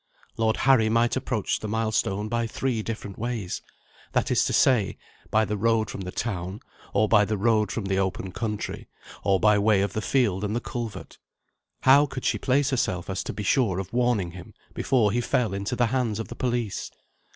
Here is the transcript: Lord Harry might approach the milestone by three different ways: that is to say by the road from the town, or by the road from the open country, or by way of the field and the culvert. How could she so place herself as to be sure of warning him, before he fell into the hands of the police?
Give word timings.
Lord 0.35 0.57
Harry 0.57 0.89
might 0.89 1.15
approach 1.15 1.59
the 1.59 1.67
milestone 1.67 2.27
by 2.27 2.47
three 2.47 2.81
different 2.81 3.19
ways: 3.19 3.61
that 4.13 4.31
is 4.31 4.43
to 4.45 4.51
say 4.51 4.97
by 5.29 5.45
the 5.45 5.57
road 5.57 5.91
from 5.91 6.01
the 6.01 6.11
town, 6.11 6.59
or 6.91 7.07
by 7.07 7.23
the 7.23 7.37
road 7.37 7.71
from 7.71 7.85
the 7.85 7.99
open 7.99 8.31
country, 8.31 8.87
or 9.23 9.39
by 9.39 9.59
way 9.59 9.81
of 9.81 9.93
the 9.93 10.01
field 10.01 10.43
and 10.43 10.55
the 10.55 10.59
culvert. 10.59 11.19
How 11.81 12.07
could 12.07 12.25
she 12.25 12.39
so 12.39 12.45
place 12.45 12.69
herself 12.71 13.11
as 13.11 13.23
to 13.25 13.31
be 13.31 13.43
sure 13.43 13.77
of 13.77 13.93
warning 13.93 14.31
him, 14.31 14.55
before 14.73 15.11
he 15.11 15.21
fell 15.21 15.53
into 15.53 15.75
the 15.75 15.85
hands 15.93 16.17
of 16.17 16.29
the 16.29 16.35
police? 16.35 16.89